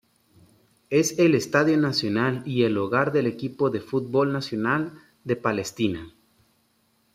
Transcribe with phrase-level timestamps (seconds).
[0.89, 4.93] Es el estadio nacional y el hogar del equipo de fútbol nacional
[5.25, 6.11] de Palestina.